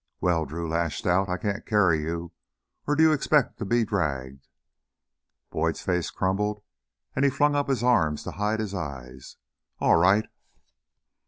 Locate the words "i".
1.29-1.37